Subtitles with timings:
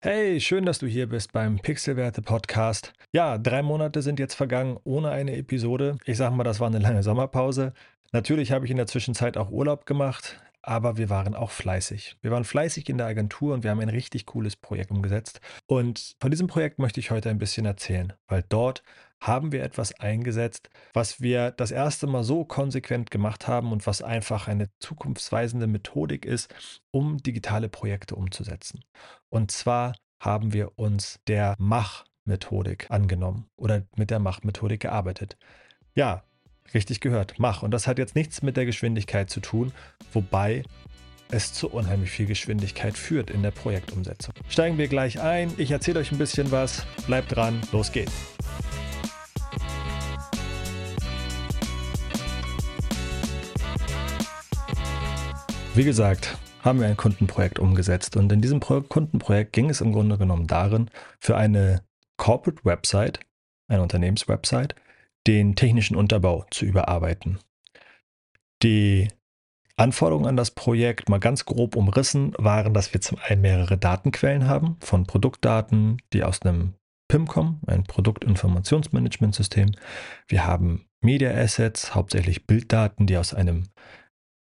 [0.00, 2.92] Hey, schön, dass du hier bist beim Pixelwerte Podcast.
[3.12, 5.96] Ja, drei Monate sind jetzt vergangen ohne eine Episode.
[6.04, 7.72] Ich sag mal, das war eine lange Sommerpause.
[8.12, 12.18] Natürlich habe ich in der Zwischenzeit auch Urlaub gemacht, aber wir waren auch fleißig.
[12.20, 15.40] Wir waren fleißig in der Agentur und wir haben ein richtig cooles Projekt umgesetzt.
[15.66, 18.82] Und von diesem Projekt möchte ich heute ein bisschen erzählen, weil dort
[19.18, 24.02] haben wir etwas eingesetzt, was wir das erste Mal so konsequent gemacht haben und was
[24.02, 26.54] einfach eine zukunftsweisende Methodik ist,
[26.90, 28.84] um digitale Projekte umzusetzen.
[29.30, 35.38] Und zwar haben wir uns der Mach-Methodik angenommen oder mit der Mach-Methodik gearbeitet.
[35.94, 36.24] Ja,
[36.74, 37.62] richtig gehört, Mach.
[37.62, 39.72] Und das hat jetzt nichts mit der Geschwindigkeit zu tun,
[40.12, 40.64] wobei
[41.30, 44.34] es zu unheimlich viel Geschwindigkeit führt in der Projektumsetzung.
[44.48, 45.52] Steigen wir gleich ein.
[45.58, 46.86] Ich erzähle euch ein bisschen was.
[47.06, 48.12] Bleibt dran, los geht's.
[55.74, 60.18] Wie gesagt, haben wir ein Kundenprojekt umgesetzt und in diesem Kundenprojekt ging es im Grunde
[60.18, 61.82] genommen darin, für eine
[62.16, 63.20] Corporate Website,
[63.68, 64.74] eine Unternehmenswebsite,
[65.26, 67.38] den technischen Unterbau zu überarbeiten.
[68.62, 69.08] Die
[69.76, 74.48] Anforderungen an das Projekt, mal ganz grob umrissen, waren, dass wir zum einen mehrere Datenquellen
[74.48, 76.74] haben, von Produktdaten, die aus einem
[77.08, 79.70] PIM kommen, ein Produktinformationsmanagementsystem.
[80.26, 83.64] Wir haben Media Assets, hauptsächlich Bilddaten, die aus einem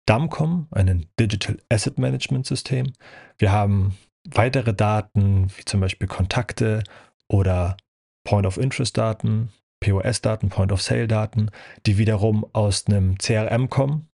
[0.06, 2.94] DAMCOM, einem Digital Asset Management System.
[3.38, 6.84] Wir haben weitere Daten, wie zum Beispiel Kontakte
[7.28, 7.78] oder
[8.24, 11.52] Point of Interest Daten, POS-Daten, Point of Sale-Daten,
[11.86, 14.10] die wiederum aus einem CRM kommen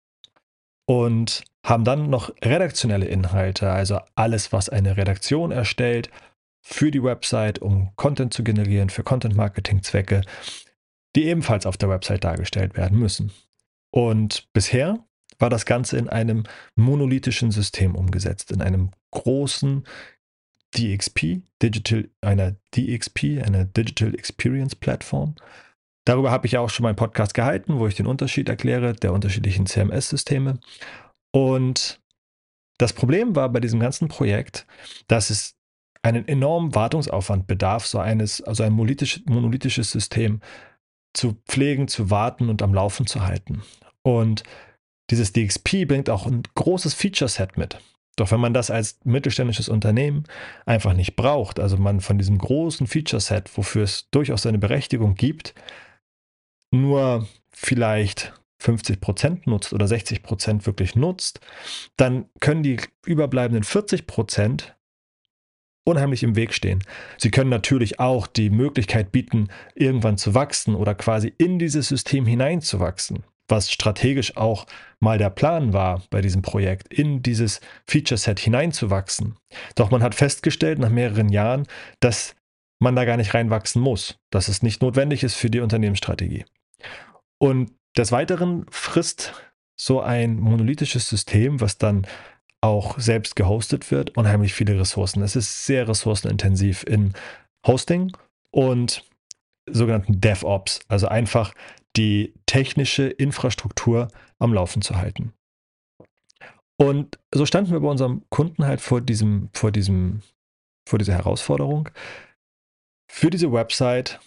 [0.87, 6.11] und haben dann noch redaktionelle Inhalte, also alles, was eine Redaktion erstellt
[6.61, 10.23] für die Website, um Content zu generieren, für Content-Marketing-Zwecke,
[11.17, 13.33] die ebenfalls auf der Website dargestellt werden müssen.
[13.91, 15.05] Und bisher
[15.39, 16.45] war das Ganze in einem
[16.77, 19.85] monolithischen System umgesetzt, in einem großen
[20.77, 25.35] DXP, Digital, einer DXP, einer Digital Experience Plattform.
[26.05, 29.13] Darüber habe ich ja auch schon meinen Podcast gehalten, wo ich den Unterschied erkläre der
[29.13, 30.59] unterschiedlichen CMS-Systeme.
[31.33, 32.01] Und
[32.79, 34.67] das Problem war bei diesem ganzen Projekt,
[35.07, 35.55] dass es
[36.03, 40.41] einen enormen Wartungsaufwand bedarf, so eines, also ein monolithisch, monolithisches System
[41.15, 43.63] zu pflegen, zu warten und am Laufen zu halten.
[44.03, 44.43] Und
[45.11, 47.79] dieses DXP bringt auch ein großes Feature-Set mit.
[48.17, 50.25] Doch wenn man das als mittelständisches Unternehmen
[50.67, 55.55] einfach nicht braucht, also man von diesem großen Feature-Set, wofür es durchaus seine Berechtigung gibt,
[56.71, 61.41] nur vielleicht 50 Prozent nutzt oder 60 Prozent wirklich nutzt,
[61.97, 64.77] dann können die überbleibenden 40 Prozent
[65.85, 66.85] unheimlich im Weg stehen.
[67.19, 72.25] Sie können natürlich auch die Möglichkeit bieten, irgendwann zu wachsen oder quasi in dieses System
[72.27, 74.67] hineinzuwachsen was strategisch auch
[74.99, 79.37] mal der Plan war bei diesem Projekt, in dieses Feature-Set hineinzuwachsen.
[79.77, 81.69] Doch man hat festgestellt nach mehreren Jahren,
[82.01, 82.35] dass
[82.81, 86.45] man da gar nicht reinwachsen muss, dass es nicht notwendig ist für die Unternehmensstrategie.
[87.39, 89.35] Und des Weiteren frisst
[89.77, 92.07] so ein monolithisches System, was dann
[92.63, 95.23] auch selbst gehostet wird, unheimlich viele Ressourcen.
[95.23, 97.13] Es ist sehr ressourcenintensiv in
[97.67, 98.17] Hosting
[98.51, 99.05] und
[99.69, 101.53] sogenannten DevOps, also einfach
[101.97, 104.09] die technische Infrastruktur
[104.39, 105.33] am Laufen zu halten.
[106.77, 110.23] Und so standen wir bei unserem Kunden halt vor diesem, vor diesem,
[110.89, 111.89] vor dieser Herausforderung,
[113.09, 114.21] für diese Website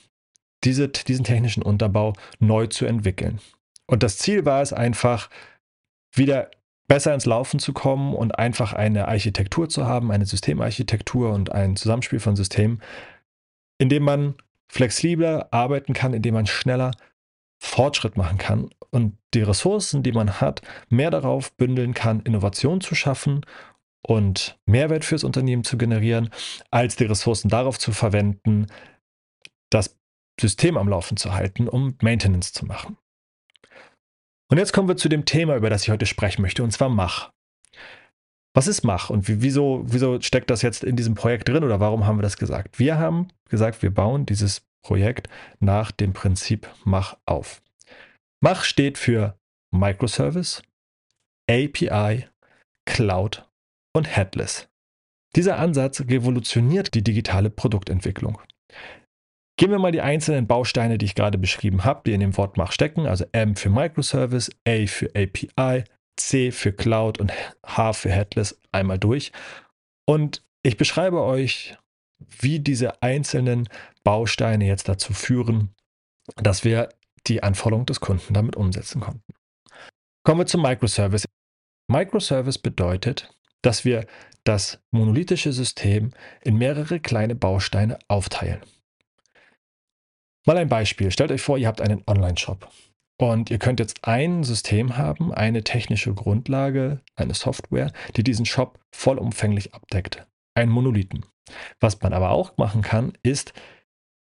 [0.63, 3.39] diese, diesen technischen Unterbau neu zu entwickeln.
[3.87, 5.29] Und das Ziel war es einfach,
[6.11, 6.49] wieder
[6.87, 11.75] besser ins Laufen zu kommen und einfach eine Architektur zu haben, eine Systemarchitektur und ein
[11.75, 12.81] Zusammenspiel von Systemen,
[13.77, 14.35] in dem man
[14.67, 16.91] flexibler arbeiten kann, indem man schneller
[17.65, 22.95] Fortschritt machen kann und die Ressourcen, die man hat, mehr darauf bündeln kann, Innovation zu
[22.95, 23.45] schaffen
[24.05, 26.29] und Mehrwert fürs Unternehmen zu generieren,
[26.69, 28.67] als die Ressourcen darauf zu verwenden,
[29.71, 29.97] das
[30.39, 32.97] System am Laufen zu halten, um Maintenance zu machen.
[34.51, 36.89] Und jetzt kommen wir zu dem Thema, über das ich heute sprechen möchte, und zwar
[36.89, 37.31] Mach.
[38.53, 42.05] Was ist Mach und wieso, wieso steckt das jetzt in diesem Projekt drin oder warum
[42.05, 42.79] haben wir das gesagt?
[42.79, 45.27] Wir haben gesagt, wir bauen dieses Projekt
[45.59, 47.63] nach dem Prinzip Mach auf.
[48.39, 49.35] Mach steht für
[49.71, 50.61] Microservice,
[51.49, 52.27] API,
[52.87, 53.49] Cloud
[53.95, 54.69] und Headless.
[55.35, 58.39] Dieser Ansatz revolutioniert die digitale Produktentwicklung.
[59.57, 62.57] Gehen wir mal die einzelnen Bausteine, die ich gerade beschrieben habe, die in dem Wort
[62.57, 65.83] Mach stecken, also M für Microservice, A für API,
[66.15, 67.31] C für Cloud und
[67.65, 69.31] H für Headless einmal durch.
[70.07, 71.75] Und ich beschreibe euch,
[72.39, 73.69] wie diese einzelnen
[74.03, 75.73] Bausteine jetzt dazu führen,
[76.35, 76.89] dass wir
[77.27, 79.33] die Anforderungen des Kunden damit umsetzen konnten.
[80.23, 81.25] Kommen wir zum Microservice.
[81.91, 84.05] Microservice bedeutet, dass wir
[84.43, 86.11] das monolithische System
[86.41, 88.61] in mehrere kleine Bausteine aufteilen.
[90.45, 91.09] Mal ein Beispiel.
[91.11, 92.69] Stellt euch vor, ihr habt einen Online-Shop
[93.19, 98.79] und ihr könnt jetzt ein System haben, eine technische Grundlage, eine Software, die diesen Shop
[98.93, 100.27] vollumfänglich abdeckt.
[100.53, 101.25] Ein Monolithen.
[101.79, 103.53] Was man aber auch machen kann, ist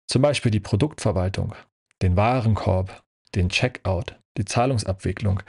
[0.08, 1.56] zum Beispiel die Produktverwaltung,
[2.02, 3.04] den Warenkorb,
[3.36, 5.42] den Checkout, die Zahlungsabwicklung.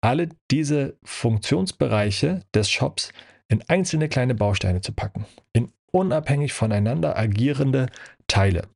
[0.00, 3.12] Alle diese Funktionsbereiche des Shops
[3.48, 7.86] in einzelne kleine Bausteine zu packen, in unabhängig voneinander agierende
[8.26, 8.68] Teile.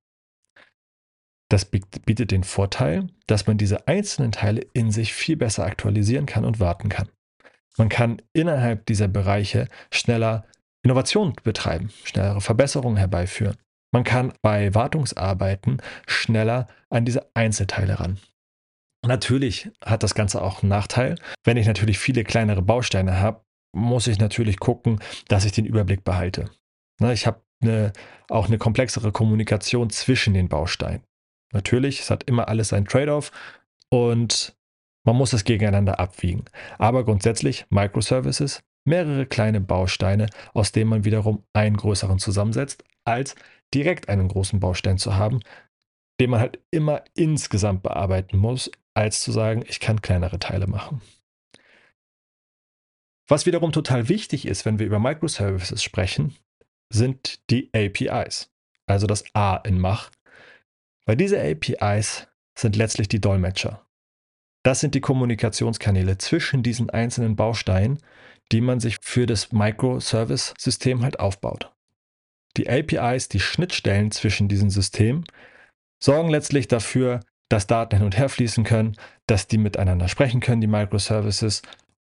[1.49, 6.44] Das bietet den Vorteil, dass man diese einzelnen Teile in sich viel besser aktualisieren kann
[6.44, 7.08] und warten kann.
[7.78, 10.44] Man kann innerhalb dieser Bereiche schneller
[10.86, 13.56] Innovation betreiben, schnellere Verbesserungen herbeiführen.
[13.92, 18.20] Man kann bei Wartungsarbeiten schneller an diese Einzelteile ran.
[19.04, 21.16] Natürlich hat das Ganze auch einen Nachteil.
[21.42, 23.42] Wenn ich natürlich viele kleinere Bausteine habe,
[23.74, 26.50] muss ich natürlich gucken, dass ich den Überblick behalte.
[27.00, 27.92] Ich habe eine,
[28.28, 31.02] auch eine komplexere Kommunikation zwischen den Bausteinen.
[31.52, 33.32] Natürlich, es hat immer alles ein Trade-off
[33.90, 34.56] und
[35.04, 36.44] man muss es gegeneinander abwiegen.
[36.78, 43.34] Aber grundsätzlich Microservices, mehrere kleine Bausteine, aus denen man wiederum einen größeren zusammensetzt, als
[43.74, 45.40] direkt einen großen Baustein zu haben,
[46.20, 51.02] den man halt immer insgesamt bearbeiten muss, als zu sagen, ich kann kleinere Teile machen.
[53.28, 56.36] Was wiederum total wichtig ist, wenn wir über Microservices sprechen,
[56.92, 58.52] sind die APIs,
[58.86, 60.10] also das A in Mach.
[61.06, 63.85] Weil diese APIs sind letztlich die Dolmetscher.
[64.66, 68.00] Das sind die Kommunikationskanäle zwischen diesen einzelnen Bausteinen,
[68.50, 71.72] die man sich für das Microservice-System halt aufbaut.
[72.56, 75.24] Die APIs, die Schnittstellen zwischen diesen Systemen,
[76.02, 78.96] sorgen letztlich dafür, dass Daten hin und her fließen können,
[79.28, 81.62] dass die miteinander sprechen können, die Microservices,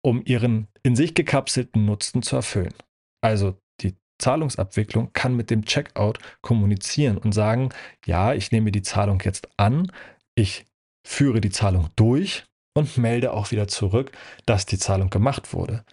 [0.02, 2.74] um ihren in sich gekapselten Nutzen zu erfüllen.
[3.20, 7.72] Also die Zahlungsabwicklung kann mit dem Checkout kommunizieren und sagen,
[8.06, 9.92] ja, ich nehme die Zahlung jetzt an,
[10.34, 10.66] ich
[11.08, 12.46] führe die Zahlung durch
[12.76, 14.12] und melde auch wieder zurück,
[14.46, 15.84] dass die Zahlung gemacht wurde.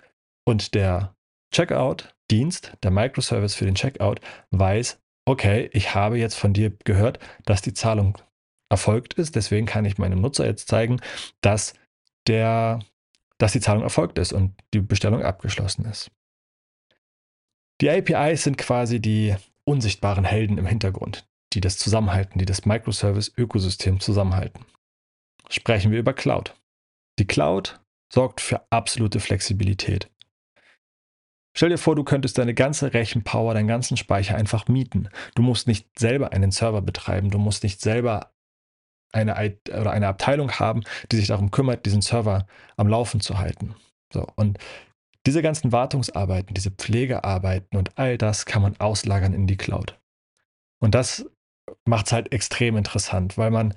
[0.47, 1.15] Und der
[1.55, 4.21] Checkout-Dienst, der Microservice für den Checkout,
[4.51, 8.19] weiß, okay, ich habe jetzt von dir gehört, dass die Zahlung
[8.69, 9.37] erfolgt ist.
[9.37, 11.01] Deswegen kann ich meinem Nutzer jetzt zeigen,
[11.41, 11.75] dass,
[12.27, 12.81] der,
[13.39, 16.11] dass die Zahlung erfolgt ist und die Bestellung abgeschlossen ist.
[17.81, 24.01] Die APIs sind quasi die unsichtbaren Helden im Hintergrund, die das zusammenhalten, die das Microservice-Ökosystem
[24.01, 24.67] zusammenhalten.
[25.49, 26.55] Sprechen wir über Cloud.
[27.19, 27.81] Die Cloud
[28.13, 30.11] sorgt für absolute Flexibilität.
[31.57, 35.09] Stell dir vor, du könntest deine ganze Rechenpower, deinen ganzen Speicher einfach mieten.
[35.37, 38.33] Du musst nicht selber einen Server betreiben, du musst nicht selber
[39.13, 39.35] eine,
[39.69, 40.83] oder eine Abteilung haben,
[41.13, 42.47] die sich darum kümmert, diesen Server
[42.77, 43.77] am Laufen zu halten.
[44.13, 44.59] So, und
[45.27, 49.99] diese ganzen Wartungsarbeiten, diese Pflegearbeiten und all das kann man auslagern in die Cloud.
[50.81, 51.25] Und das
[51.87, 53.75] macht es halt extrem interessant, weil man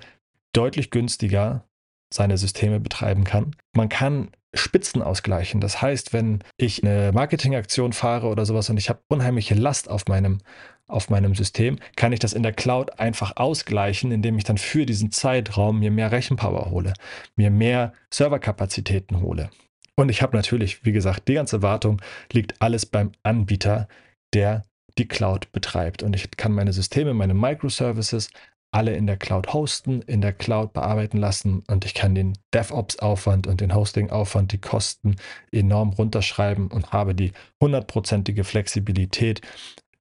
[0.52, 1.64] deutlich günstiger
[2.12, 3.54] seine Systeme betreiben kann.
[3.74, 5.60] Man kann Spitzen ausgleichen.
[5.60, 10.06] Das heißt, wenn ich eine Marketingaktion fahre oder sowas und ich habe unheimliche Last auf
[10.06, 10.38] meinem,
[10.86, 14.86] auf meinem System, kann ich das in der Cloud einfach ausgleichen, indem ich dann für
[14.86, 16.94] diesen Zeitraum mir mehr Rechenpower hole,
[17.36, 19.50] mir mehr Serverkapazitäten hole.
[19.96, 22.00] Und ich habe natürlich, wie gesagt, die ganze Wartung
[22.32, 23.88] liegt alles beim Anbieter,
[24.32, 24.62] der
[24.96, 26.02] die Cloud betreibt.
[26.02, 28.30] Und ich kann meine Systeme, meine Microservices
[28.70, 33.46] alle in der Cloud hosten, in der Cloud bearbeiten lassen und ich kann den DevOps-Aufwand
[33.46, 35.16] und den Hosting-Aufwand, die Kosten
[35.50, 39.40] enorm runterschreiben und habe die hundertprozentige Flexibilität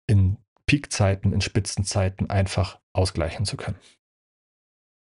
[0.06, 3.78] in Peakzeiten, in Spitzenzeiten einfach ausgleichen zu können.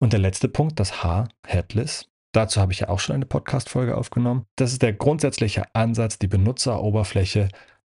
[0.01, 2.07] Und der letzte Punkt, das H, Headless.
[2.31, 4.45] Dazu habe ich ja auch schon eine Podcast-Folge aufgenommen.
[4.55, 7.49] Das ist der grundsätzliche Ansatz, die Benutzeroberfläche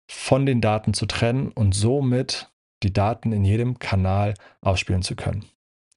[0.09, 2.51] von den Daten zu trennen und somit
[2.83, 5.45] die Daten in jedem Kanal ausspielen zu können.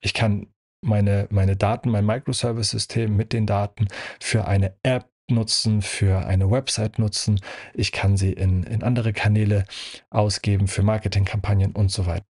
[0.00, 0.49] Ich kann
[0.83, 3.88] meine, meine Daten, mein Microservice-System mit den Daten
[4.21, 7.40] für eine App nutzen, für eine Website nutzen.
[7.75, 9.64] Ich kann sie in, in andere Kanäle
[10.11, 12.26] ausgeben, für Marketingkampagnen und so weiter.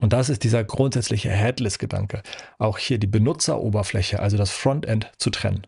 [0.00, 2.22] Und das ist dieser grundsätzliche Headless-Gedanke.
[2.58, 5.66] Auch hier die Benutzeroberfläche, also das Frontend, zu trennen.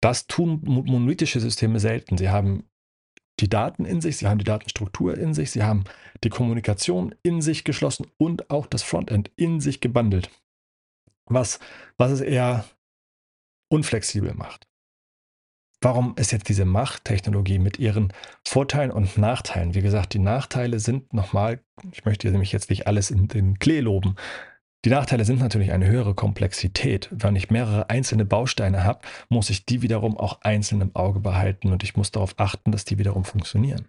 [0.00, 2.16] Das tun monolithische Systeme selten.
[2.18, 2.68] Sie haben
[3.40, 5.84] die Daten in sich, sie haben die Datenstruktur in sich, sie haben
[6.22, 10.30] die Kommunikation in sich geschlossen und auch das Frontend in sich gebundelt
[11.26, 11.58] was,
[11.96, 12.64] was es eher
[13.68, 14.66] unflexibel macht.
[15.80, 18.12] Warum ist jetzt diese Machttechnologie mit ihren
[18.46, 19.74] Vorteilen und Nachteilen?
[19.74, 21.62] Wie gesagt, die Nachteile sind nochmal,
[21.92, 24.16] ich möchte nämlich jetzt nicht alles in den Klee loben.
[24.84, 27.08] Die Nachteile sind natürlich eine höhere Komplexität.
[27.10, 29.00] Wenn ich mehrere einzelne Bausteine habe,
[29.30, 32.84] muss ich die wiederum auch einzeln im Auge behalten und ich muss darauf achten, dass
[32.84, 33.86] die wiederum funktionieren.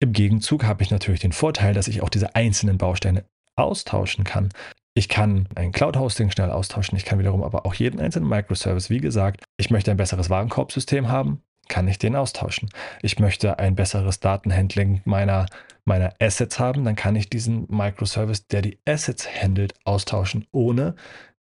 [0.00, 3.24] Im Gegenzug habe ich natürlich den Vorteil, dass ich auch diese einzelnen Bausteine
[3.54, 4.48] austauschen kann.
[4.94, 9.00] Ich kann ein Cloud-Hosting schnell austauschen, ich kann wiederum aber auch jeden einzelnen Microservice, wie
[9.00, 12.68] gesagt, ich möchte ein besseres Warenkorbsystem haben, kann ich den austauschen.
[13.00, 15.46] Ich möchte ein besseres Datenhandling meiner
[15.90, 20.94] meiner Assets haben, dann kann ich diesen Microservice, der die Assets handelt, austauschen, ohne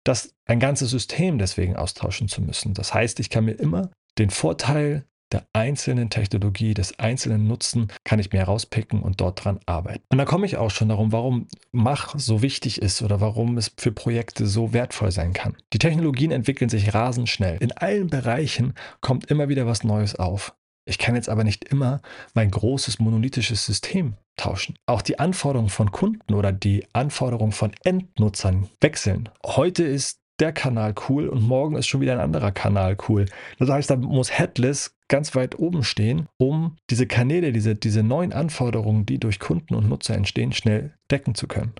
[0.02, 2.74] das ein ganzes System deswegen austauschen zu müssen.
[2.74, 8.18] Das heißt, ich kann mir immer den Vorteil der einzelnen Technologie, des einzelnen Nutzen, kann
[8.18, 10.02] ich mir herauspicken und dort dran arbeiten.
[10.10, 13.72] Und da komme ich auch schon darum, warum Mach so wichtig ist oder warum es
[13.76, 15.56] für Projekte so wertvoll sein kann.
[15.72, 17.56] Die Technologien entwickeln sich rasend schnell.
[17.60, 20.54] In allen Bereichen kommt immer wieder was Neues auf.
[20.86, 22.02] Ich kann jetzt aber nicht immer
[22.34, 24.76] mein großes monolithisches System tauschen.
[24.86, 29.30] Auch die Anforderungen von Kunden oder die Anforderungen von Endnutzern wechseln.
[29.44, 33.26] Heute ist der Kanal cool und morgen ist schon wieder ein anderer Kanal cool.
[33.58, 38.32] Das heißt, da muss Headless ganz weit oben stehen, um diese Kanäle, diese, diese neuen
[38.32, 41.74] Anforderungen, die durch Kunden und Nutzer entstehen, schnell decken zu können.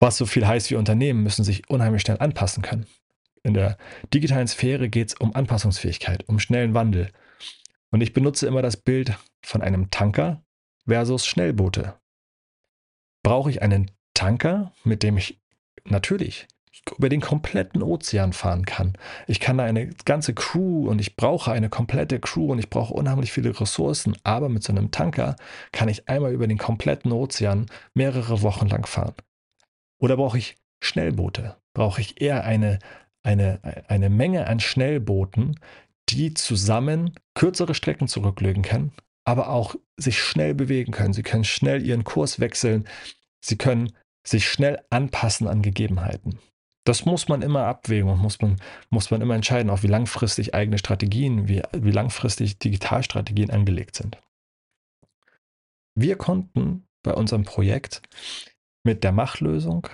[0.00, 2.86] Was so viel heißt wie Unternehmen müssen sich unheimlich schnell anpassen können.
[3.42, 3.76] In der
[4.14, 7.10] digitalen Sphäre geht es um Anpassungsfähigkeit, um schnellen Wandel.
[7.90, 10.42] Und ich benutze immer das Bild von einem Tanker
[10.86, 11.98] versus Schnellboote.
[13.22, 15.40] Brauche ich einen Tanker, mit dem ich
[15.84, 16.48] natürlich
[16.96, 18.96] über den kompletten Ozean fahren kann.
[19.26, 22.94] Ich kann da eine ganze Crew und ich brauche eine komplette Crew und ich brauche
[22.94, 25.36] unheimlich viele Ressourcen, aber mit so einem Tanker
[25.72, 29.14] kann ich einmal über den kompletten Ozean mehrere Wochen lang fahren.
[29.98, 31.56] Oder brauche ich Schnellboote?
[31.74, 32.78] Brauche ich eher eine,
[33.22, 35.58] eine, eine Menge an Schnellbooten,
[36.10, 38.92] die zusammen kürzere Strecken zurücklegen können,
[39.24, 41.12] aber auch sich schnell bewegen können.
[41.12, 42.86] Sie können schnell ihren Kurs wechseln.
[43.40, 43.92] Sie können
[44.26, 46.38] sich schnell anpassen an Gegebenheiten.
[46.84, 48.56] Das muss man immer abwägen und muss man,
[48.88, 54.16] muss man immer entscheiden, auch wie langfristig eigene Strategien, wie, wie langfristig Digitalstrategien angelegt sind.
[55.94, 58.00] Wir konnten bei unserem Projekt
[58.84, 59.86] mit der Machlösung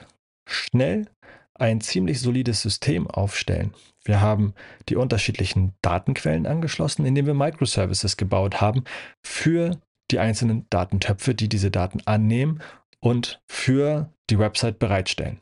[0.46, 1.06] schnell
[1.54, 3.74] ein ziemlich solides System aufstellen.
[4.04, 4.54] Wir haben
[4.88, 8.84] die unterschiedlichen Datenquellen angeschlossen, indem wir Microservices gebaut haben
[9.22, 9.78] für
[10.10, 12.60] die einzelnen Datentöpfe, die diese Daten annehmen
[13.00, 15.40] und für die Website bereitstellen.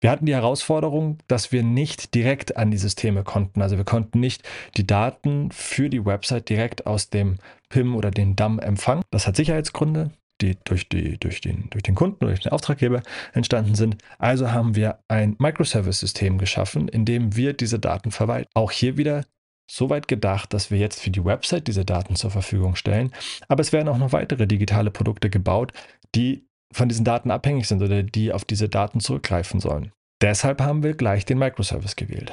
[0.00, 3.62] Wir hatten die Herausforderung, dass wir nicht direkt an die Systeme konnten.
[3.62, 4.42] Also wir konnten nicht
[4.76, 7.38] die Daten für die Website direkt aus dem
[7.70, 9.02] PIM oder den DAM empfangen.
[9.10, 10.10] Das hat Sicherheitsgründe
[10.40, 13.96] die durch, die, durch, den, durch den Kunden oder durch den Auftraggeber entstanden sind.
[14.18, 18.50] Also haben wir ein Microservice-System geschaffen, in dem wir diese Daten verwalten.
[18.54, 19.24] Auch hier wieder
[19.70, 23.12] so weit gedacht, dass wir jetzt für die Website diese Daten zur Verfügung stellen.
[23.48, 25.72] Aber es werden auch noch weitere digitale Produkte gebaut,
[26.14, 29.92] die von diesen Daten abhängig sind oder die auf diese Daten zurückgreifen sollen.
[30.20, 32.32] Deshalb haben wir gleich den Microservice gewählt.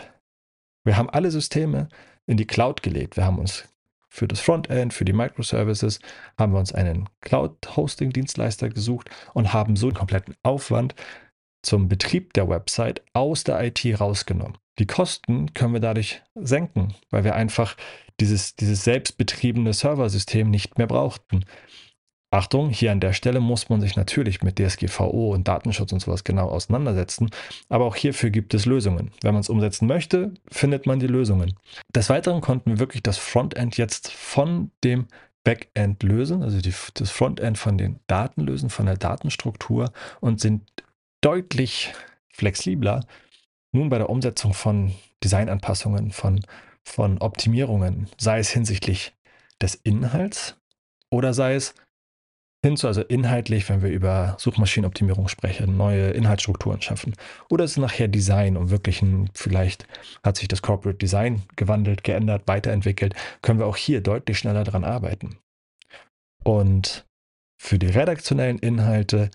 [0.83, 1.89] Wir haben alle Systeme
[2.25, 3.17] in die Cloud gelegt.
[3.17, 3.67] Wir haben uns
[4.11, 5.99] für das Frontend, für die Microservices,
[6.37, 10.95] haben wir uns einen Cloud-Hosting-Dienstleister gesucht und haben so den kompletten Aufwand
[11.63, 14.57] zum Betrieb der Website aus der IT rausgenommen.
[14.79, 17.77] Die Kosten können wir dadurch senken, weil wir einfach
[18.19, 21.45] dieses, dieses selbstbetriebene Serversystem nicht mehr brauchten.
[22.33, 26.23] Achtung, hier an der Stelle muss man sich natürlich mit DSGVO und Datenschutz und sowas
[26.23, 27.29] genau auseinandersetzen,
[27.67, 29.11] aber auch hierfür gibt es Lösungen.
[29.21, 31.55] Wenn man es umsetzen möchte, findet man die Lösungen.
[31.93, 35.07] Des Weiteren konnten wir wirklich das Frontend jetzt von dem
[35.43, 40.63] Backend lösen, also die, das Frontend von den Daten lösen, von der Datenstruktur und sind
[41.19, 41.91] deutlich
[42.29, 43.05] flexibler
[43.73, 46.39] nun bei der Umsetzung von Designanpassungen, von,
[46.83, 49.13] von Optimierungen, sei es hinsichtlich
[49.61, 50.55] des Inhalts
[51.09, 51.75] oder sei es
[52.63, 57.15] hinzu, also inhaltlich, wenn wir über Suchmaschinenoptimierung sprechen, neue Inhaltsstrukturen schaffen.
[57.49, 59.87] Oder ist es nachher Design, um wirklich ein, vielleicht
[60.23, 64.83] hat sich das Corporate Design gewandelt, geändert, weiterentwickelt, können wir auch hier deutlich schneller dran
[64.83, 65.37] arbeiten.
[66.43, 67.05] Und
[67.59, 69.29] für die redaktionellen Inhalte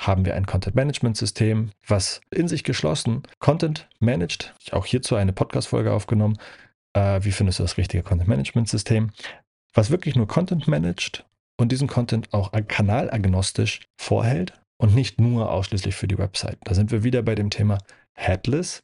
[0.00, 4.54] haben wir ein Content Management System, was in sich geschlossen Content managt.
[4.60, 6.38] Ich auch hierzu eine Podcast-Folge aufgenommen.
[6.94, 9.10] Äh, wie findest du das richtige Content Management System?
[9.74, 11.24] Was wirklich nur Content managt
[11.56, 16.58] und diesen Content auch kanalagnostisch vorhält und nicht nur ausschließlich für die Website.
[16.64, 17.78] Da sind wir wieder bei dem Thema
[18.14, 18.82] Headless.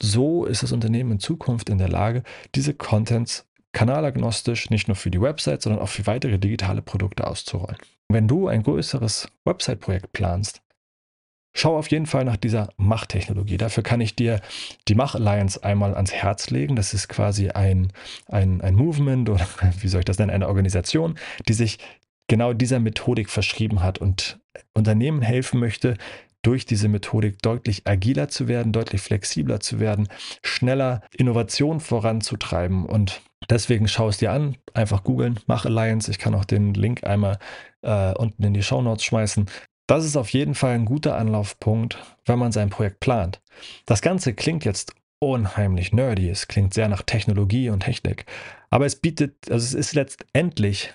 [0.00, 2.22] So ist das Unternehmen in Zukunft in der Lage,
[2.54, 7.78] diese Contents kanalagnostisch nicht nur für die Website, sondern auch für weitere digitale Produkte auszurollen.
[8.08, 10.62] Wenn du ein größeres Website-Projekt planst,
[11.54, 13.56] schau auf jeden Fall nach dieser Machtechnologie.
[13.56, 14.40] Dafür kann ich dir
[14.86, 16.76] die Mach Alliance einmal ans Herz legen.
[16.76, 17.92] Das ist quasi ein,
[18.26, 19.46] ein, ein Movement oder
[19.80, 21.78] wie soll ich das nennen, eine Organisation, die sich
[22.28, 24.38] genau dieser Methodik verschrieben hat und
[24.74, 25.96] Unternehmen helfen möchte,
[26.42, 30.08] durch diese Methodik deutlich agiler zu werden, deutlich flexibler zu werden,
[30.42, 32.86] schneller Innovation voranzutreiben.
[32.86, 33.20] Und
[33.50, 36.10] deswegen schau es dir an, einfach googeln, mach Alliance.
[36.10, 37.38] Ich kann auch den Link einmal
[37.82, 39.46] äh, unten in die Show Notes schmeißen.
[39.88, 43.40] Das ist auf jeden Fall ein guter Anlaufpunkt, wenn man sein Projekt plant.
[43.86, 48.26] Das Ganze klingt jetzt unheimlich nerdy, es klingt sehr nach Technologie und Technik,
[48.70, 50.94] aber es bietet, also es ist letztendlich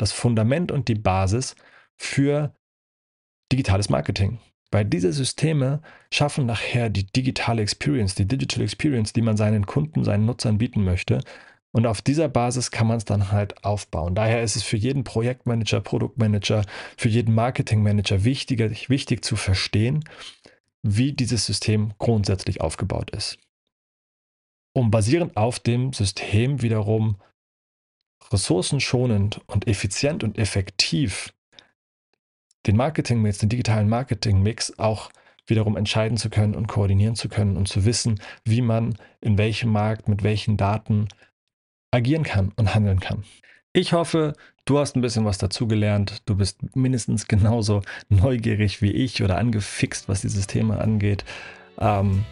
[0.00, 1.56] das Fundament und die Basis
[1.96, 2.54] für
[3.52, 4.38] digitales Marketing.
[4.70, 10.04] Weil diese Systeme schaffen nachher die digitale Experience, die Digital Experience, die man seinen Kunden,
[10.04, 11.20] seinen Nutzern bieten möchte.
[11.72, 14.14] Und auf dieser Basis kann man es dann halt aufbauen.
[14.14, 16.64] Daher ist es für jeden Projektmanager, Produktmanager,
[16.96, 20.04] für jeden Marketingmanager wichtig, wichtig zu verstehen,
[20.82, 23.38] wie dieses System grundsätzlich aufgebaut ist.
[24.72, 27.16] Um basierend auf dem System wiederum
[28.32, 31.32] ressourcenschonend und effizient und effektiv
[32.66, 35.10] den Marketingmix, den digitalen Marketingmix auch
[35.46, 39.70] wiederum entscheiden zu können und koordinieren zu können und zu wissen, wie man in welchem
[39.70, 41.08] Markt mit welchen Daten
[41.90, 43.24] agieren kann und handeln kann.
[43.72, 44.34] Ich hoffe,
[44.64, 46.22] du hast ein bisschen was dazugelernt.
[46.26, 51.24] Du bist mindestens genauso neugierig wie ich oder angefixt, was dieses Thema angeht.
[51.78, 52.24] Ähm,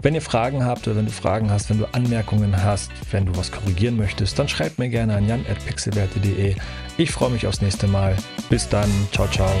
[0.00, 3.36] wenn ihr Fragen habt oder wenn du Fragen hast, wenn du Anmerkungen hast, wenn du
[3.36, 6.56] was korrigieren möchtest, dann schreibt mir gerne an jan.pixelwerte.de.
[6.96, 8.16] Ich freue mich aufs nächste Mal.
[8.48, 8.90] Bis dann.
[9.12, 9.52] Ciao, ciao.